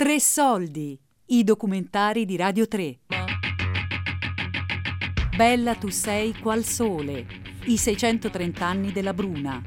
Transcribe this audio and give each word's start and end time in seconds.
Tre 0.00 0.18
soldi, 0.18 0.98
i 1.26 1.44
documentari 1.44 2.24
di 2.24 2.34
Radio 2.38 2.66
3. 2.66 3.00
Bella 5.36 5.74
tu 5.74 5.90
sei 5.90 6.32
qual 6.40 6.64
sole, 6.64 7.26
i 7.66 7.76
630 7.76 8.64
anni 8.64 8.92
della 8.92 9.12
Bruna, 9.12 9.62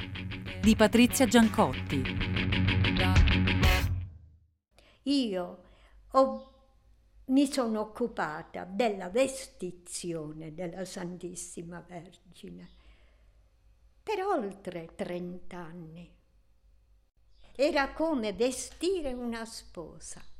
di 0.60 0.76
Patrizia 0.76 1.28
Giancotti. 1.28 2.02
Io 5.04 5.64
ho 6.14 6.54
mi 7.26 7.46
sono 7.46 7.82
occupata 7.82 8.64
della 8.64 9.10
vestizione 9.10 10.56
della 10.56 10.84
Santissima 10.84 11.80
Vergine 11.88 12.70
per 14.02 14.24
oltre 14.24 14.96
30 14.96 15.58
anni. 15.58 16.12
Era 17.56 17.94
come 17.94 18.34
vestire 18.34 19.14
una 19.14 19.46
sposa 19.46 20.32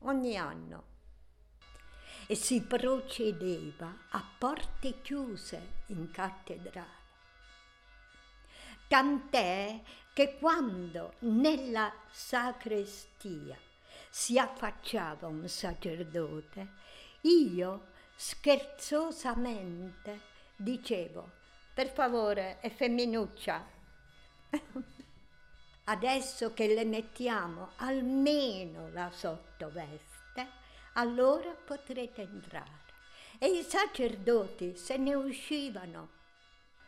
ogni 0.00 0.36
anno 0.36 0.84
e 2.26 2.34
si 2.34 2.60
procedeva 2.62 3.96
a 4.10 4.22
porte 4.38 5.00
chiuse 5.00 5.76
in 5.86 6.10
cattedrale. 6.10 6.96
Tant'è 8.86 9.80
che 10.12 10.36
quando 10.38 11.14
nella 11.20 11.90
sacrestia 12.10 13.56
si 14.10 14.38
affacciava 14.38 15.26
un 15.26 15.48
sacerdote, 15.48 16.72
io 17.22 17.86
scherzosamente 18.14 20.20
dicevo, 20.56 21.30
per 21.72 21.90
favore, 21.92 22.60
è 22.60 22.68
femminuccia. 22.70 23.66
Adesso 25.90 26.52
che 26.52 26.66
le 26.66 26.84
mettiamo 26.84 27.70
almeno 27.76 28.90
la 28.92 29.10
sottoveste, 29.10 30.46
allora 30.92 31.50
potrete 31.64 32.20
entrare. 32.20 32.86
E 33.38 33.46
i 33.46 33.62
sacerdoti 33.62 34.76
se 34.76 34.98
ne 34.98 35.14
uscivano. 35.14 36.10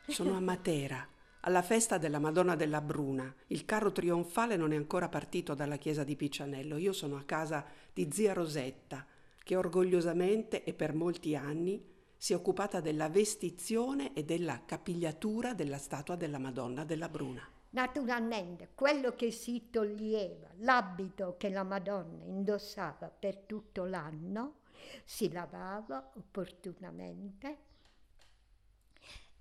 Sono 0.07 0.37
a 0.37 0.41
Matera 0.41 1.09
alla 1.41 1.63
festa 1.63 1.97
della 1.97 2.19
Madonna 2.19 2.57
della 2.57 2.83
Bruna. 2.83 3.35
Il 3.47 3.65
carro 3.65 3.91
trionfale 3.91 4.57
non 4.57 4.71
è 4.71 4.77
ancora 4.77 5.09
partito 5.09 5.55
dalla 5.55 5.77
chiesa 5.77 6.05
di 6.05 6.15
Piccianello. 6.15 6.77
Io 6.77 6.93
sono 6.93 7.17
a 7.17 7.25
casa 7.25 7.65
di 7.95 8.07
zia 8.13 8.35
Rosetta, 8.35 9.07
che 9.43 9.57
orgogliosamente 9.57 10.63
e 10.63 10.75
per 10.75 10.93
molti 10.93 11.35
anni 11.35 11.83
si 12.19 12.35
è 12.35 12.37
occupata 12.37 12.81
della 12.81 13.09
vestizione 13.09 14.13
e 14.13 14.25
della 14.25 14.61
capigliatura 14.67 15.55
della 15.55 15.79
statua 15.79 16.17
della 16.17 16.39
Madonna 16.39 16.85
della 16.85 17.09
Bruna. 17.09 17.60
Naturalmente, 17.71 18.71
quello 18.75 19.15
che 19.15 19.31
si 19.31 19.71
toglieva, 19.71 20.49
l'abito 20.59 21.37
che 21.39 21.51
la 21.51 21.63
Madonna 21.63 22.25
indossava 22.25 23.09
per 23.09 23.37
tutto 23.39 23.85
l'anno, 23.85 24.61
si 25.05 25.31
lavava 25.31 26.11
opportunamente 26.15 27.59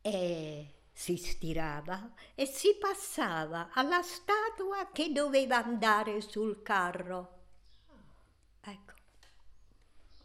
e 0.02 0.74
si 0.92 1.16
stirava 1.16 2.12
e 2.36 2.46
si 2.46 2.76
passava 2.78 3.70
alla 3.72 4.02
statua 4.02 4.90
che 4.92 5.12
doveva 5.12 5.64
andare 5.64 6.22
sul 6.22 6.62
carro. 6.62 7.38
Ecco. 8.62 8.94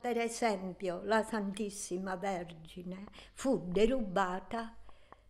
Per 0.00 0.19
esempio, 0.19 1.00
la 1.05 1.22
Santissima 1.22 2.16
Vergine 2.16 3.06
fu 3.32 3.69
derubata 3.69 4.77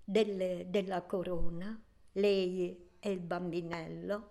delle, 0.02 0.67
della 0.70 1.02
corona, 1.02 1.78
lei 2.15 2.91
e 2.98 3.11
il 3.11 3.20
bambinello, 3.20 4.31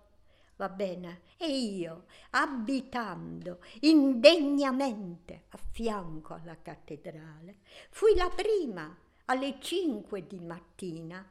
va 0.56 0.68
bene? 0.68 1.22
E 1.36 1.48
io, 1.48 2.04
abitando 2.30 3.60
indegnamente 3.80 5.44
a 5.48 5.58
fianco 5.70 6.34
alla 6.34 6.56
cattedrale, 6.60 7.58
fui 7.90 8.14
la 8.14 8.30
prima 8.30 8.96
alle 9.26 9.58
5 9.58 10.26
di 10.26 10.40
mattina. 10.40 11.26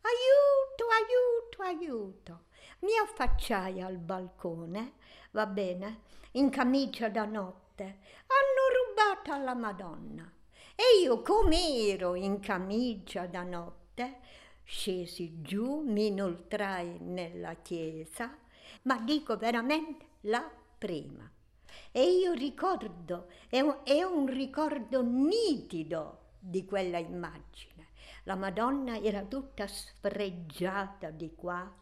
Aiuto, 0.00 0.84
aiuto, 1.00 1.62
aiuto. 1.62 2.40
Mi 2.80 2.96
affacciai 3.02 3.80
al 3.80 3.98
balcone, 3.98 4.94
va 5.32 5.46
bene, 5.46 6.02
in 6.32 6.50
camicia 6.50 7.08
da 7.08 7.24
notte. 7.24 7.84
Hanno 7.84 9.12
rubato 9.12 9.32
alla 9.32 9.54
Madonna. 9.54 10.30
E 10.74 11.02
io, 11.02 11.22
come 11.22 11.86
ero 11.86 12.14
in 12.14 12.40
camicia 12.40 13.26
da 13.26 13.42
notte, 13.42 14.20
scesi 14.70 15.40
giù, 15.40 15.80
mi 15.80 16.08
inoltrai 16.08 16.98
nella 17.00 17.54
chiesa, 17.54 18.36
ma 18.82 19.00
dico 19.00 19.38
veramente 19.38 20.04
la 20.22 20.46
prima. 20.76 21.28
E 21.90 22.02
io 22.02 22.32
ricordo, 22.34 23.28
è 23.48 23.60
un, 23.60 23.78
è 23.82 24.02
un 24.02 24.26
ricordo 24.26 25.02
nitido 25.02 26.34
di 26.38 26.66
quella 26.66 26.98
immagine. 26.98 27.88
La 28.24 28.34
Madonna 28.34 29.00
era 29.00 29.22
tutta 29.22 29.66
sfregiata 29.66 31.08
di 31.08 31.34
qua 31.34 31.74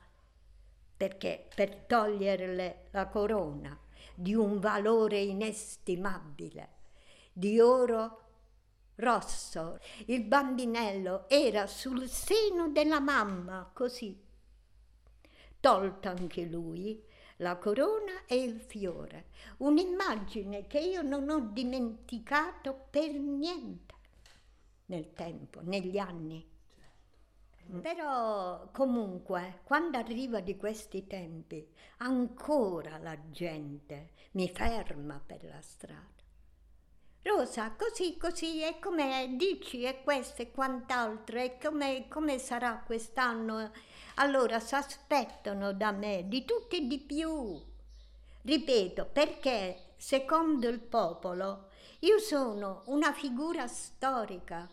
perché 0.96 1.48
per 1.52 1.74
toglierle 1.86 2.86
la 2.92 3.08
corona 3.08 3.76
di 4.14 4.32
un 4.32 4.60
valore 4.60 5.18
inestimabile, 5.18 6.68
di 7.32 7.58
oro 7.58 8.25
rosso, 8.96 9.78
il 10.06 10.22
bambinello 10.24 11.28
era 11.28 11.66
sul 11.66 12.08
seno 12.08 12.68
della 12.68 13.00
mamma, 13.00 13.70
così. 13.72 14.18
Tolto 15.60 16.08
anche 16.08 16.44
lui, 16.44 17.02
la 17.36 17.56
corona 17.56 18.24
e 18.26 18.36
il 18.36 18.60
fiore, 18.60 19.26
un'immagine 19.58 20.66
che 20.66 20.78
io 20.78 21.02
non 21.02 21.28
ho 21.28 21.40
dimenticato 21.40 22.86
per 22.90 23.12
niente 23.12 23.94
nel 24.86 25.12
tempo, 25.12 25.60
negli 25.62 25.98
anni. 25.98 26.54
Certo. 27.54 27.80
Però 27.80 28.68
comunque, 28.70 29.60
quando 29.64 29.98
arriva 29.98 30.40
di 30.40 30.56
questi 30.56 31.06
tempi, 31.06 31.68
ancora 31.98 32.98
la 32.98 33.18
gente 33.30 34.12
mi 34.32 34.48
ferma 34.48 35.20
per 35.24 35.44
la 35.44 35.60
strada. 35.60 36.15
Rosa, 37.26 37.74
così, 37.76 38.16
così, 38.16 38.62
e 38.62 38.78
come 38.78 39.34
dici, 39.36 39.82
e 39.82 40.00
questo 40.04 40.42
e 40.42 40.52
quant'altro, 40.52 41.40
e 41.40 41.58
come, 41.60 42.06
come 42.06 42.38
sarà 42.38 42.80
quest'anno? 42.86 43.72
Allora 44.14 44.60
si 44.60 44.76
aspettano 44.76 45.72
da 45.72 45.90
me 45.90 46.28
di 46.28 46.44
tutto 46.44 46.76
e 46.76 46.86
di 46.86 47.00
più. 47.00 47.60
Ripeto, 48.42 49.08
perché 49.12 49.94
secondo 49.96 50.68
il 50.68 50.78
popolo 50.78 51.70
io 52.00 52.20
sono 52.20 52.82
una 52.86 53.12
figura 53.12 53.66
storica 53.66 54.68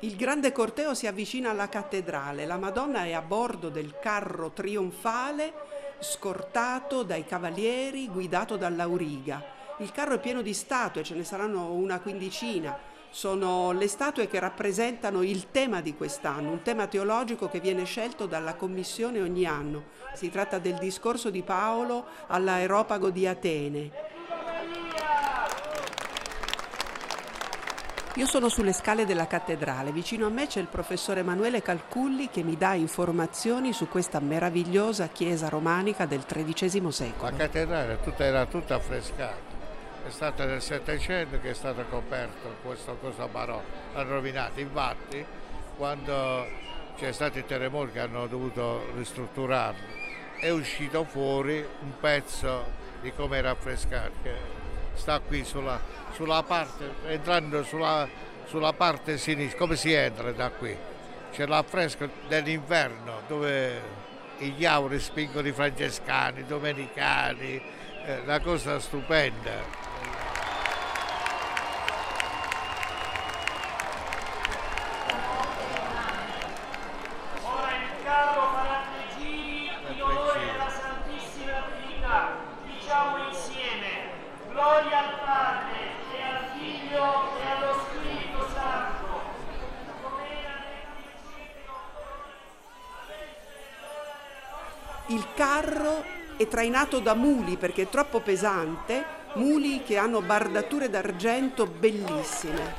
Il 0.00 0.14
grande 0.14 0.52
corteo 0.52 0.94
si 0.94 1.06
avvicina 1.06 1.50
alla 1.50 1.70
cattedrale, 1.70 2.44
la 2.44 2.58
Madonna 2.58 3.04
è 3.04 3.12
a 3.12 3.22
bordo 3.22 3.70
del 3.70 3.98
carro 3.98 4.52
trionfale 4.52 5.75
scortato 5.98 7.02
dai 7.02 7.24
cavalieri, 7.24 8.08
guidato 8.08 8.56
dall'Auriga. 8.56 9.42
Il 9.78 9.92
carro 9.92 10.14
è 10.14 10.20
pieno 10.20 10.42
di 10.42 10.54
statue, 10.54 11.02
ce 11.02 11.14
ne 11.14 11.24
saranno 11.24 11.72
una 11.72 12.00
quindicina. 12.00 12.94
Sono 13.10 13.72
le 13.72 13.88
statue 13.88 14.26
che 14.26 14.38
rappresentano 14.38 15.22
il 15.22 15.50
tema 15.50 15.80
di 15.80 15.94
quest'anno, 15.94 16.50
un 16.50 16.62
tema 16.62 16.86
teologico 16.86 17.48
che 17.48 17.60
viene 17.60 17.84
scelto 17.84 18.26
dalla 18.26 18.54
Commissione 18.54 19.20
ogni 19.22 19.46
anno. 19.46 19.84
Si 20.14 20.30
tratta 20.30 20.58
del 20.58 20.76
discorso 20.76 21.30
di 21.30 21.42
Paolo 21.42 22.04
all'aeropago 22.26 23.10
di 23.10 23.26
Atene. 23.26 24.05
Io 28.16 28.24
sono 28.24 28.48
sulle 28.48 28.72
scale 28.72 29.04
della 29.04 29.26
cattedrale, 29.26 29.92
vicino 29.92 30.24
a 30.24 30.30
me 30.30 30.46
c'è 30.46 30.58
il 30.58 30.68
professore 30.68 31.20
Emanuele 31.20 31.60
Calculli 31.60 32.30
che 32.30 32.42
mi 32.42 32.56
dà 32.56 32.72
informazioni 32.72 33.74
su 33.74 33.88
questa 33.88 34.20
meravigliosa 34.20 35.08
chiesa 35.08 35.50
romanica 35.50 36.06
del 36.06 36.24
XIII 36.24 36.90
secolo. 36.90 37.30
La 37.30 37.36
cattedrale 37.36 38.00
tutta, 38.00 38.24
era 38.24 38.46
tutta 38.46 38.76
affrescata, 38.76 39.36
è 40.06 40.08
stata 40.08 40.46
nel 40.46 40.62
Settecento 40.62 41.38
che 41.40 41.50
è 41.50 41.54
stata 41.54 41.82
coperta 41.82 42.48
questa 42.62 42.92
cosa 42.98 43.28
barocca, 43.28 43.64
l'hanno 43.92 44.14
rovinata, 44.14 44.60
infatti 44.60 45.22
quando 45.76 46.46
c'è 46.96 47.12
stato 47.12 47.36
il 47.36 47.44
terremoto 47.44 47.92
che 47.92 48.00
hanno 48.00 48.26
dovuto 48.26 48.92
ristrutturarlo 48.96 50.04
è 50.40 50.48
uscito 50.48 51.04
fuori 51.04 51.62
un 51.80 51.92
pezzo 52.00 52.64
di 53.02 53.12
come 53.12 53.36
era 53.36 53.50
affrescato 53.50 54.65
sta 54.96 55.20
qui 55.20 55.44
sulla, 55.44 55.80
sulla 56.12 56.42
parte, 56.42 56.94
entrando 57.06 57.62
sulla, 57.62 58.08
sulla 58.46 58.72
parte 58.72 59.18
sinistra, 59.18 59.58
come 59.58 59.76
si 59.76 59.92
entra 59.92 60.32
da 60.32 60.50
qui? 60.50 60.76
C'è 61.32 61.46
l'affresco 61.46 62.08
dell'inverno 62.28 63.20
dove 63.28 64.04
i 64.38 64.54
diavoli 64.54 64.98
spingono 64.98 65.46
i 65.46 65.52
francescani, 65.52 66.40
i 66.40 66.46
domenicani, 66.46 67.62
eh, 68.04 68.18
una 68.20 68.40
cosa 68.40 68.78
stupenda. 68.80 69.85
Il 95.16 95.28
carro 95.34 96.04
è 96.36 96.46
trainato 96.46 97.00
da 97.00 97.14
muli 97.14 97.56
perché 97.56 97.84
è 97.84 97.88
troppo 97.88 98.20
pesante, 98.20 99.02
muli 99.36 99.82
che 99.82 99.96
hanno 99.96 100.20
bardature 100.20 100.90
d'argento 100.90 101.66
bellissime. 101.66 102.74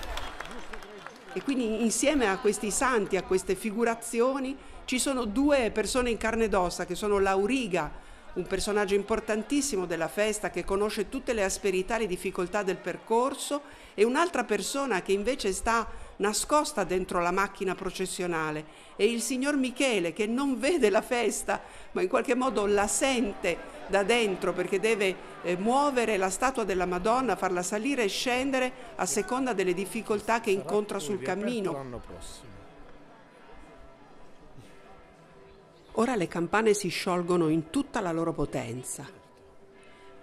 E 1.33 1.41
quindi 1.41 1.81
insieme 1.81 2.29
a 2.29 2.37
questi 2.37 2.69
santi, 2.69 3.17
a 3.17 3.23
queste 3.23 3.55
figurazioni, 3.55 4.55
ci 4.85 4.99
sono 4.99 5.25
due 5.25 5.71
persone 5.71 6.11
in 6.11 6.17
carne 6.17 6.43
ed 6.43 6.53
ossa 6.53 6.85
che 6.85 6.93
sono 6.93 7.17
Lauriga, 7.17 7.91
un 8.33 8.45
personaggio 8.45 8.93
importantissimo 8.93 9.87
della 9.87 10.07
festa 10.07 10.51
che 10.51 10.63
conosce 10.63 11.09
tutte 11.09 11.33
le 11.33 11.43
asperità 11.43 11.95
e 11.95 12.01
le 12.01 12.05
difficoltà 12.05 12.61
del 12.61 12.77
percorso 12.77 13.63
e 13.95 14.03
un'altra 14.03 14.43
persona 14.43 15.01
che 15.01 15.11
invece 15.11 15.51
sta 15.53 15.87
nascosta 16.17 16.83
dentro 16.83 17.19
la 17.19 17.31
macchina 17.31 17.75
processionale. 17.75 18.65
È 18.95 19.03
il 19.03 19.21
signor 19.21 19.55
Michele 19.55 20.13
che 20.13 20.25
non 20.25 20.59
vede 20.59 20.89
la 20.89 21.01
festa 21.01 21.61
ma 21.91 22.01
in 22.01 22.07
qualche 22.07 22.35
modo 22.35 22.65
la 22.65 22.87
sente 22.87 23.75
da 23.87 24.03
dentro 24.03 24.53
perché 24.53 24.79
deve 24.79 25.15
eh, 25.43 25.57
muovere 25.57 26.17
la 26.17 26.29
statua 26.29 26.63
della 26.63 26.85
Madonna, 26.85 27.35
farla 27.35 27.63
salire 27.63 28.03
e 28.03 28.07
scendere 28.07 28.71
a 28.95 29.05
seconda 29.05 29.53
delle 29.53 29.73
difficoltà 29.73 30.39
che 30.41 30.51
incontra 30.51 30.99
sul 30.99 31.21
cammino. 31.21 32.05
Ora 35.93 36.15
le 36.15 36.27
campane 36.27 36.73
si 36.73 36.89
sciolgono 36.89 37.49
in 37.49 37.69
tutta 37.69 38.01
la 38.01 38.11
loro 38.11 38.31
potenza 38.33 39.26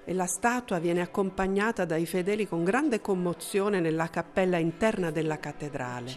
e 0.04 0.12
la 0.12 0.26
statua 0.26 0.78
viene 0.78 1.00
accompagnata 1.00 1.84
dai 1.84 2.06
fedeli 2.06 2.46
con 2.46 2.64
grande 2.64 3.00
commozione 3.00 3.80
nella 3.80 4.08
cappella 4.08 4.58
interna 4.58 5.10
della 5.10 5.38
cattedrale. 5.38 6.12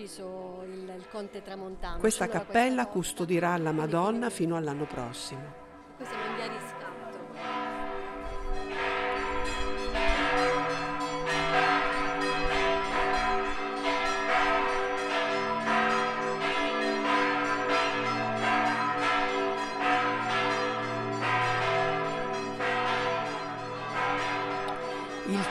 Questa 2.00 2.28
cappella 2.28 2.86
custodirà 2.88 3.58
la 3.58 3.72
Madonna 3.72 4.30
fino 4.30 4.56
all'anno 4.56 4.86
prossimo. 4.86 5.67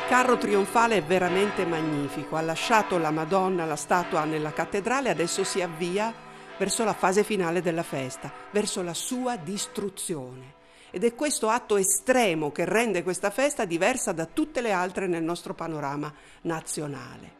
Carro 0.08 0.38
trionfale 0.38 0.98
è 0.98 1.02
veramente 1.02 1.66
magnifico, 1.66 2.36
ha 2.36 2.40
lasciato 2.40 2.96
la 2.96 3.10
Madonna, 3.10 3.64
la 3.64 3.74
statua 3.74 4.24
nella 4.24 4.52
cattedrale, 4.52 5.10
adesso 5.10 5.42
si 5.42 5.60
avvia 5.60 6.14
verso 6.56 6.84
la 6.84 6.92
fase 6.92 7.24
finale 7.24 7.60
della 7.60 7.82
festa, 7.82 8.32
verso 8.52 8.82
la 8.82 8.94
sua 8.94 9.36
distruzione. 9.36 10.54
Ed 10.92 11.02
è 11.02 11.14
questo 11.14 11.48
atto 11.48 11.76
estremo 11.76 12.52
che 12.52 12.64
rende 12.64 13.02
questa 13.02 13.30
festa 13.30 13.64
diversa 13.64 14.12
da 14.12 14.26
tutte 14.26 14.60
le 14.60 14.70
altre 14.70 15.08
nel 15.08 15.24
nostro 15.24 15.54
panorama 15.54 16.12
nazionale. 16.42 17.30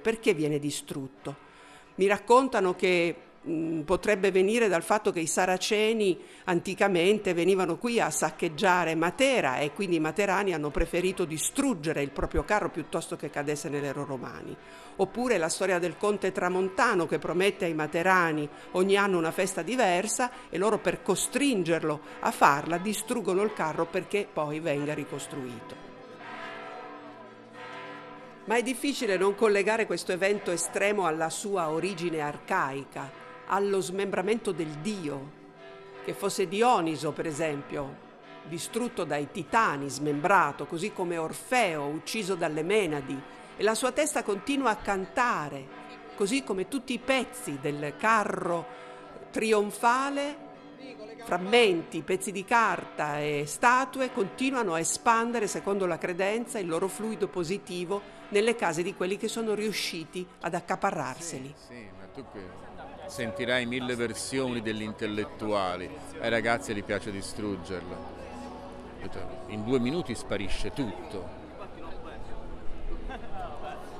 Perché 0.00 0.32
viene 0.32 0.60
distrutto? 0.60 1.36
Mi 1.96 2.06
raccontano 2.06 2.76
che 2.76 3.16
Mm, 3.48 3.82
potrebbe 3.82 4.32
venire 4.32 4.66
dal 4.66 4.82
fatto 4.82 5.12
che 5.12 5.20
i 5.20 5.28
saraceni 5.28 6.18
anticamente 6.46 7.32
venivano 7.32 7.76
qui 7.76 8.00
a 8.00 8.10
saccheggiare 8.10 8.96
Matera 8.96 9.58
e 9.58 9.72
quindi 9.72 9.96
i 9.96 10.00
materani 10.00 10.52
hanno 10.52 10.70
preferito 10.70 11.24
distruggere 11.24 12.02
il 12.02 12.10
proprio 12.10 12.42
carro 12.42 12.70
piuttosto 12.70 13.14
che 13.14 13.30
cadesse 13.30 13.68
nelle 13.68 13.92
loro 13.92 14.16
mani. 14.16 14.56
Oppure 14.96 15.38
la 15.38 15.48
storia 15.48 15.78
del 15.78 15.96
conte 15.96 16.32
tramontano 16.32 17.06
che 17.06 17.20
promette 17.20 17.66
ai 17.66 17.74
materani 17.74 18.48
ogni 18.72 18.96
anno 18.96 19.18
una 19.18 19.30
festa 19.30 19.62
diversa 19.62 20.28
e 20.50 20.58
loro 20.58 20.78
per 20.78 21.02
costringerlo 21.02 22.00
a 22.20 22.32
farla 22.32 22.78
distruggono 22.78 23.42
il 23.42 23.52
carro 23.52 23.86
perché 23.86 24.26
poi 24.30 24.58
venga 24.58 24.92
ricostruito. 24.92 25.84
Ma 28.46 28.56
è 28.56 28.62
difficile 28.62 29.16
non 29.16 29.36
collegare 29.36 29.86
questo 29.86 30.10
evento 30.10 30.50
estremo 30.50 31.06
alla 31.06 31.30
sua 31.30 31.70
origine 31.70 32.20
arcaica 32.20 33.25
allo 33.46 33.80
smembramento 33.80 34.52
del 34.52 34.70
Dio, 34.80 35.44
che 36.04 36.12
fosse 36.14 36.48
Dioniso 36.48 37.12
per 37.12 37.26
esempio, 37.26 38.04
distrutto 38.44 39.04
dai 39.04 39.30
titani, 39.30 39.88
smembrato, 39.88 40.66
così 40.66 40.92
come 40.92 41.16
Orfeo, 41.16 41.86
ucciso 41.86 42.34
dalle 42.34 42.62
Menadi, 42.62 43.20
e 43.56 43.62
la 43.62 43.74
sua 43.74 43.92
testa 43.92 44.22
continua 44.22 44.70
a 44.70 44.76
cantare, 44.76 45.66
così 46.14 46.44
come 46.44 46.68
tutti 46.68 46.92
i 46.92 46.98
pezzi 46.98 47.58
del 47.60 47.94
carro 47.96 48.84
trionfale, 49.30 50.44
frammenti, 51.24 52.02
pezzi 52.02 52.30
di 52.30 52.44
carta 52.44 53.20
e 53.20 53.44
statue 53.46 54.12
continuano 54.12 54.74
a 54.74 54.78
espandere, 54.78 55.48
secondo 55.48 55.86
la 55.86 55.98
credenza, 55.98 56.58
il 56.58 56.68
loro 56.68 56.86
fluido 56.88 57.26
positivo 57.28 58.14
nelle 58.28 58.54
case 58.54 58.82
di 58.82 58.94
quelli 58.94 59.16
che 59.16 59.28
sono 59.28 59.54
riusciti 59.54 60.26
ad 60.40 60.54
accaparrarseli. 60.54 61.54
Sì, 61.56 61.74
sì 61.74 62.75
sentirai 63.06 63.66
mille 63.66 63.94
versioni 63.94 64.60
degli 64.62 64.82
intellettuali, 64.82 65.88
ai 66.20 66.30
ragazzi 66.30 66.74
gli 66.74 66.82
piace 66.84 67.10
distruggerlo. 67.10 68.14
In 69.48 69.64
due 69.64 69.78
minuti 69.78 70.14
sparisce 70.14 70.72
tutto. 70.72 71.44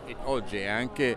E 0.07 0.17
oggi 0.25 0.59
è 0.59 0.67
anche 0.67 1.17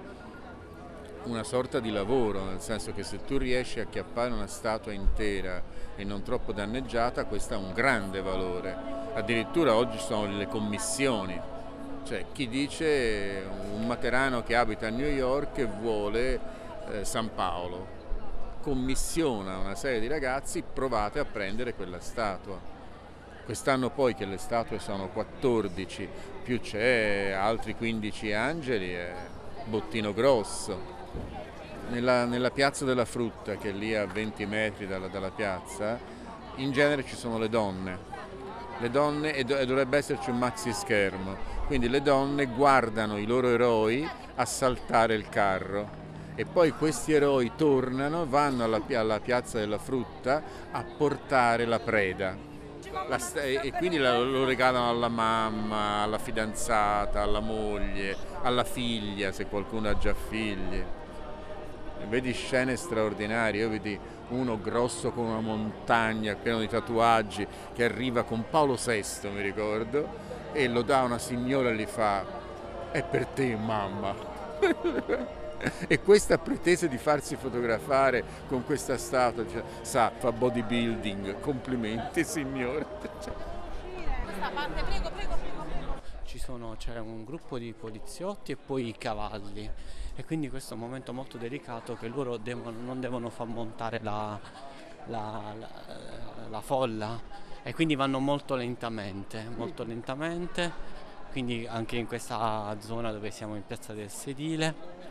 una 1.24 1.44
sorta 1.44 1.80
di 1.80 1.91
lavoro, 1.91 2.44
nel 2.45 2.62
senso 2.62 2.94
che 2.94 3.03
se 3.03 3.24
tu 3.25 3.38
riesci 3.38 3.80
a 3.80 3.86
chiappare 3.86 4.31
una 4.31 4.47
statua 4.47 4.94
intera 4.94 5.62
e 5.95 6.03
non 6.03 6.24
troppo 6.24 6.53
danneggiata, 6.53 7.25
questo 7.25 7.56
ha 7.56 7.57
un 7.57 7.74
grande 7.74 8.21
valore. 8.21 8.75
Addirittura 9.13 9.75
oggi 9.75 9.97
sono 9.97 10.38
le 10.38 10.47
commissioni, 10.47 11.39
cioè 12.06 12.25
chi 12.31 12.47
dice 12.47 13.44
un 13.74 13.86
materano 13.86 14.44
che 14.44 14.56
abita 14.56 14.88
a 14.88 14.91
New 14.91 15.09
York 15.09 15.57
e 15.57 15.65
vuole 15.65 16.39
eh, 16.91 17.05
San 17.05 17.34
Paolo 17.34 17.98
commissiona 18.62 19.58
una 19.58 19.75
serie 19.75 20.00
di 20.00 20.08
ragazzi 20.08 20.62
provate 20.62 21.19
a 21.19 21.25
prendere 21.25 21.74
quella 21.74 22.00
statua. 22.00 22.60
Quest'anno 23.46 23.89
poi 23.89 24.13
che 24.13 24.25
le 24.25 24.38
statue 24.38 24.79
sono 24.79 25.08
14, 25.08 26.08
più 26.43 26.60
c'è 26.60 27.31
altri 27.31 27.75
15 27.75 28.34
angeli, 28.34 28.93
è 28.93 29.12
bottino 29.65 30.13
grosso. 30.13 30.98
Nella, 31.89 32.25
nella, 32.25 32.51
piazza 32.51 32.86
della 32.86 33.05
frutta, 33.05 33.55
che 33.55 33.69
è 33.69 33.74
lì 33.74 33.96
a 33.96 34.05
20 34.05 34.46
metri 34.46 34.86
dalla, 34.86 35.08
dalla 35.08 35.31
piazza, 35.31 35.98
in 36.55 36.72
genere 36.72 37.03
ci 37.03 37.15
sono 37.15 37.39
le 37.39 37.50
donne. 37.50 37.98
Le 38.77 38.91
donne 38.91 39.34
e, 39.34 39.39
e 39.39 39.65
dovrebbe 39.65 39.98
esserci 39.98 40.29
un 40.29 40.38
maxi 40.38 40.72
schermo. 40.72 41.36
Quindi 41.65 41.89
le 41.89 42.03
donne 42.03 42.46
guardano 42.46 43.17
i 43.17 43.25
loro 43.25 43.48
eroi 43.50 44.08
assaltare 44.36 45.15
il 45.15 45.27
carro 45.27 45.99
e 46.39 46.46
poi 46.46 46.72
questi 46.72 47.12
eroi 47.12 47.51
tornano, 47.58 48.25
vanno 48.25 48.63
alla, 48.63 48.81
alla 48.93 49.19
piazza 49.19 49.60
della 49.60 49.77
frutta 49.77 50.41
a 50.72 50.86
portare 50.86 51.65
la 51.65 51.79
preda. 51.79 52.34
La, 53.10 53.19
e 53.41 53.74
quindi 53.74 53.98
lo 53.98 54.46
regalano 54.46 54.89
alla 54.89 55.10
mamma, 55.10 56.01
alla 56.01 56.17
fidanzata, 56.17 57.22
alla 57.22 57.41
moglie, 57.41 58.15
alla 58.41 58.63
figlia, 58.63 59.34
se 59.34 59.48
qualcuno 59.48 59.89
ha 59.89 59.98
già 59.98 60.13
figli. 60.13 60.81
Vedi 62.08 62.31
scene 62.31 62.77
straordinarie, 62.77 63.67
vedi 63.67 64.00
uno 64.29 64.58
grosso 64.62 65.12
come 65.12 65.31
una 65.31 65.41
montagna, 65.41 66.36
pieno 66.36 66.60
di 66.60 66.69
tatuaggi, 66.69 67.46
che 67.74 67.84
arriva 67.84 68.24
con 68.24 68.46
Paolo 68.50 68.77
VI, 68.81 69.03
mi 69.27 69.41
ricordo, 69.41 70.08
e 70.53 70.69
lo 70.69 70.84
dà 70.84 71.00
a 71.01 71.03
una 71.03 71.19
signora 71.19 71.69
e 71.69 71.75
gli 71.75 71.86
fa, 71.86 72.24
è 72.91 73.03
per 73.03 73.25
te 73.25 73.58
mamma. 73.58 74.15
e 75.88 76.00
questa 76.00 76.38
pretesa 76.38 76.88
di 76.88 76.98
farsi 76.98 77.36
fotografare 77.36 78.24
con 78.48 78.63
questa 78.63 78.98
statua, 78.98 79.48
cioè, 79.48 79.63
sa, 79.82 80.12
fa 80.16 80.32
bodybuilding, 80.32 81.39
complimenti 81.39 82.24
signore. 82.24 82.86
Questa 82.86 83.32
parte, 84.54 84.84
prego, 84.84 85.10
prego, 85.12 85.36
prego. 85.36 85.58
Sono, 86.50 86.75
c'è 86.78 86.98
un 86.98 87.25
gruppo 87.25 87.60
di 87.60 87.74
poliziotti 87.74 88.54
e 88.54 88.56
poi 88.56 88.88
i 88.88 88.98
cavalli. 88.98 89.70
E 90.16 90.25
quindi 90.25 90.50
questo 90.50 90.74
è 90.74 90.78
un 90.78 90.84
momento 90.84 91.13
molto 91.13 91.38
delicato 91.38 91.96
che 91.96 92.08
loro 92.08 92.38
devono, 92.38 92.75
non 92.80 93.00
devono 93.00 93.30
far 93.30 93.46
montare 93.46 94.00
la, 94.01 94.39
la, 95.08 95.54
la, 95.58 96.48
la 96.50 96.62
folla. 96.62 97.22
E 97.62 97.74
quindi 97.74 97.96
vanno 97.96 98.20
molto 98.20 98.56
lentamente, 98.56 99.48
molto 99.56 99.84
lentamente, 99.84 100.72
quindi 101.32 101.68
anche 101.68 101.98
in 101.98 102.08
questa 102.08 102.75
zona 102.80 103.12
dove 103.12 103.30
siamo 103.30 103.56
in 103.56 103.66
piazza 103.66 103.94
del 103.94 104.10
sedile 104.10 105.09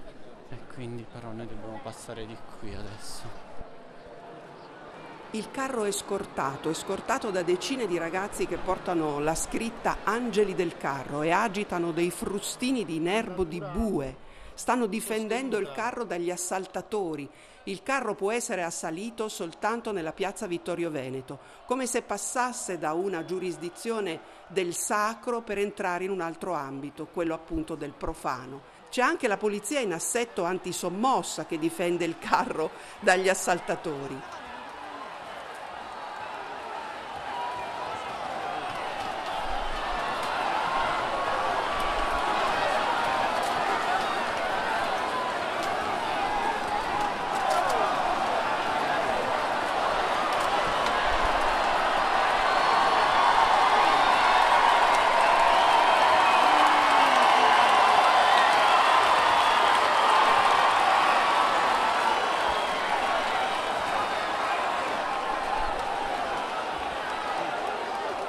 e 0.50 0.56
quindi 0.72 1.04
però 1.10 1.30
noi 1.32 1.46
dobbiamo 1.46 1.80
passare 1.82 2.26
di 2.26 2.36
qui 2.58 2.74
adesso. 2.74 3.46
Il 5.32 5.50
carro 5.50 5.84
è 5.84 5.90
scortato, 5.90 6.70
è 6.70 6.74
scortato 6.74 7.30
da 7.30 7.42
decine 7.42 7.86
di 7.86 7.98
ragazzi 7.98 8.46
che 8.46 8.56
portano 8.56 9.18
la 9.18 9.34
scritta 9.34 9.98
Angeli 10.04 10.54
del 10.54 10.78
carro 10.78 11.20
e 11.20 11.30
agitano 11.30 11.92
dei 11.92 12.10
frustini 12.10 12.86
di 12.86 12.98
nervo 12.98 13.44
di 13.44 13.60
bue, 13.60 14.16
stanno 14.58 14.86
difendendo 14.86 15.56
il 15.56 15.70
carro 15.70 16.02
dagli 16.02 16.32
assaltatori. 16.32 17.30
Il 17.64 17.84
carro 17.84 18.16
può 18.16 18.32
essere 18.32 18.64
assalito 18.64 19.28
soltanto 19.28 19.92
nella 19.92 20.12
piazza 20.12 20.48
Vittorio 20.48 20.90
Veneto, 20.90 21.38
come 21.64 21.86
se 21.86 22.02
passasse 22.02 22.76
da 22.76 22.92
una 22.92 23.24
giurisdizione 23.24 24.18
del 24.48 24.74
sacro 24.74 25.42
per 25.42 25.58
entrare 25.58 26.04
in 26.04 26.10
un 26.10 26.20
altro 26.20 26.54
ambito, 26.54 27.06
quello 27.06 27.34
appunto 27.34 27.76
del 27.76 27.92
profano. 27.92 28.62
C'è 28.90 29.00
anche 29.00 29.28
la 29.28 29.36
polizia 29.36 29.78
in 29.78 29.92
assetto 29.92 30.42
antisommossa 30.42 31.46
che 31.46 31.56
difende 31.56 32.04
il 32.04 32.18
carro 32.18 32.70
dagli 32.98 33.28
assaltatori. 33.28 34.47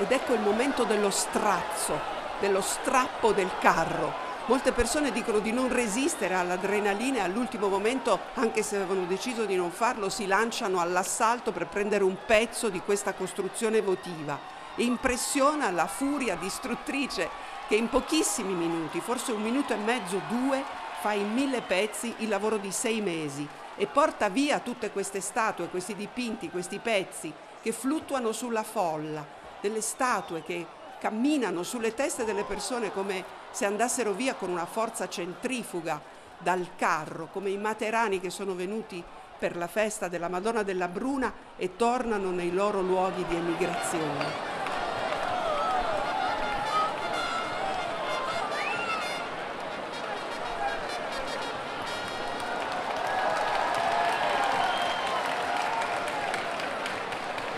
Ed 0.10 0.16
ecco 0.16 0.34
il 0.34 0.40
momento 0.40 0.86
dello 0.86 1.12
strazzo, 1.12 2.00
dello 2.40 2.62
strappo 2.62 3.32
del 3.32 3.52
carro. 3.60 4.12
Molte 4.48 4.72
persone 4.72 5.12
dicono 5.12 5.38
di 5.38 5.52
non 5.52 5.72
resistere 5.72 6.34
all'adrenalina 6.34 7.18
e 7.18 7.22
all'ultimo 7.22 7.68
momento, 7.68 8.20
anche 8.34 8.64
se 8.64 8.78
avevano 8.78 9.06
deciso 9.06 9.46
di 9.46 9.56
non 9.56 9.70
farlo, 9.70 10.10
si 10.10 10.26
lanciano 10.26 10.80
all'assalto 10.80 11.52
per 11.52 11.68
prendere 11.68 12.04
un 12.04 12.18
pezzo 12.26 12.70
di 12.70 12.82
questa 12.82 13.14
costruzione 13.14 13.82
votiva. 13.82 14.40
Impressiona 14.78 15.70
la 15.70 15.86
furia 15.86 16.36
distruttrice 16.38 17.30
che 17.68 17.76
in 17.76 17.88
pochissimi 17.88 18.54
minuti, 18.54 19.02
forse 19.02 19.32
un 19.32 19.44
minuto 19.44 19.74
e 19.74 19.78
mezzo, 19.78 20.20
due, 20.28 20.64
fa 21.02 21.14
in 21.14 21.32
mille 21.32 21.62
pezzi 21.62 22.16
il 22.18 22.30
lavoro 22.30 22.58
di 22.58 22.72
sei 22.72 23.00
mesi 23.02 23.48
e 23.76 23.86
porta 23.86 24.28
via 24.28 24.58
tutte 24.58 24.90
queste 24.90 25.22
statue, 25.22 25.70
questi 25.70 25.94
dipinti, 25.94 26.50
questi 26.50 26.80
pezzi 26.80 27.32
che 27.62 27.72
fluttuano 27.72 28.32
sulla 28.32 28.64
folla 28.64 29.38
delle 29.62 29.82
statue 29.82 30.44
che 30.44 30.66
camminano 31.00 31.64
sulle 31.64 31.94
teste 31.94 32.26
delle 32.26 32.44
persone 32.44 32.92
come 32.92 33.24
se 33.52 33.66
andassero 33.66 34.14
via 34.14 34.36
con 34.36 34.50
una 34.50 34.66
forza 34.66 35.08
centrifuga 35.08 36.02
dal 36.38 36.70
carro, 36.76 37.30
come 37.32 37.50
i 37.50 37.58
materani 37.58 38.20
che 38.20 38.30
sono 38.30 38.54
venuti 38.54 39.04
per 39.38 39.56
la 39.56 39.68
festa 39.68 40.08
della 40.08 40.28
Madonna 40.28 40.64
della 40.64 40.88
Bruna 40.88 41.34
e 41.56 41.76
tornano 41.76 42.32
nei 42.32 42.52
loro 42.52 42.82
luoghi 42.82 43.26
di 43.26 43.36
emigrazione. 43.36 44.49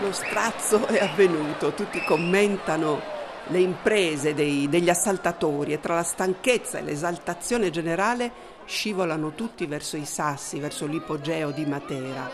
Lo 0.02 0.10
strazzo 0.10 0.84
è 0.88 0.98
avvenuto, 0.98 1.72
tutti 1.74 2.02
commentano 2.02 3.00
le 3.46 3.60
imprese 3.60 4.34
dei, 4.34 4.68
degli 4.68 4.90
assaltatori 4.90 5.72
e 5.72 5.78
tra 5.80 5.94
la 5.94 6.02
stanchezza 6.02 6.78
e 6.78 6.82
l'esaltazione 6.82 7.70
generale 7.70 8.30
scivolano 8.64 9.34
tutti 9.34 9.64
verso 9.66 9.96
i 9.96 10.04
sassi, 10.04 10.58
verso 10.58 10.86
l'ipogeo 10.86 11.52
di 11.52 11.64
Matera, 11.64 12.28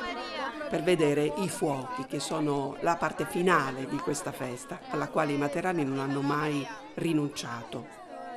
per 0.71 0.83
vedere 0.83 1.31
i 1.37 1.49
fuochi 1.51 2.07
che 2.07 2.21
sono 2.21 2.77
la 2.81 2.97
parte 2.97 3.27
finale 3.27 3.87
di 3.87 3.99
questa 3.99 4.33
festa, 4.33 4.81
alla 4.89 5.09
quale 5.09 5.33
i 5.33 5.39
materani 5.39 5.85
non 5.85 5.99
hanno 5.99 6.23
mai 6.23 6.67
rinunciato. 6.95 7.87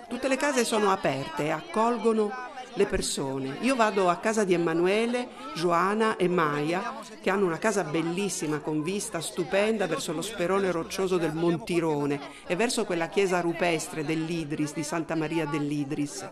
Tutte 0.10 0.28
le 0.28 0.36
case 0.36 0.66
sono 0.66 0.92
aperte 0.92 1.46
e 1.46 1.52
accolgono 1.52 2.50
le 2.74 2.86
persone. 2.86 3.58
Io 3.62 3.75
vado 3.75 4.10
a 4.10 4.18
casa 4.18 4.44
di 4.44 4.54
Emanuele, 4.54 5.30
Joana 5.56 6.16
e 6.16 6.28
Maya, 6.28 7.00
che 7.22 7.30
hanno 7.30 7.46
una 7.46 7.58
casa 7.58 7.84
bellissima 7.84 8.60
con 8.60 8.82
vista 8.82 9.20
stupenda 9.20 9.88
verso 9.88 10.13
lo 10.13 10.22
sperone 10.22 10.72
roccioso 10.72 11.18
del 11.18 11.34
Montirone 11.34 12.20
e 12.48 12.56
verso 12.56 12.86
quella 12.86 13.10
chiesa 13.10 13.42
rupestre 13.42 14.06
dell'Idris, 14.06 14.74
di 14.74 14.84
Santa 14.84 15.16
Maria 15.16 15.46
dell'Idris. 15.46 16.30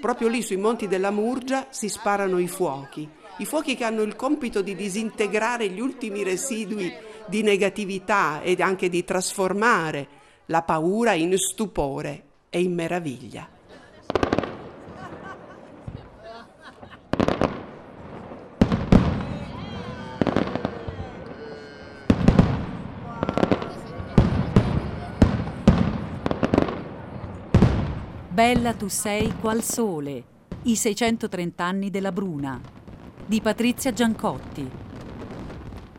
Proprio 0.00 0.28
lì 0.28 0.42
sui 0.42 0.56
monti 0.56 0.86
della 0.86 1.10
Murgia 1.10 1.68
si 1.70 1.88
sparano 1.88 2.38
i 2.38 2.48
fuochi, 2.48 3.08
i 3.38 3.46
fuochi 3.46 3.74
che 3.74 3.84
hanno 3.84 4.02
il 4.02 4.16
compito 4.16 4.60
di 4.60 4.74
disintegrare 4.74 5.68
gli 5.68 5.80
ultimi 5.80 6.22
residui 6.22 6.92
di 7.26 7.42
negatività 7.42 8.42
e 8.42 8.54
anche 8.58 8.88
di 8.88 9.02
trasformare 9.02 10.22
la 10.46 10.62
paura 10.62 11.14
in 11.14 11.36
stupore 11.38 12.24
e 12.50 12.60
in 12.60 12.74
meraviglia. 12.74 13.53
Bella 28.34 28.72
tu 28.74 28.88
sei 28.88 29.32
qual 29.40 29.62
sole, 29.62 30.24
i 30.62 30.74
630 30.74 31.62
anni 31.62 31.88
della 31.88 32.10
Bruna, 32.10 32.60
di 33.24 33.40
Patrizia 33.40 33.92
Giancotti. 33.92 34.68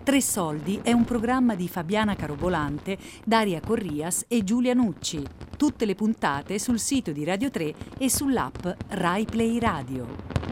Tre 0.04 0.22
Soldi 0.22 0.82
è 0.84 0.92
un 0.92 1.06
programma 1.06 1.56
di 1.56 1.70
Fabiana 1.70 2.14
Carobolante, 2.14 2.98
Daria 3.24 3.62
Corrias 3.62 4.26
e 4.28 4.44
Giulia 4.44 4.74
Nucci. 4.74 5.24
Tutte 5.56 5.86
le 5.86 5.96
puntate 5.96 6.60
sul 6.60 6.78
sito 6.78 7.14
di 7.14 7.24
Radio 7.24 7.50
3 7.50 7.74
e 8.00 8.10
sull'app 8.10 8.68
Rai 8.90 9.24
Play 9.24 9.58
Radio. 9.58 10.45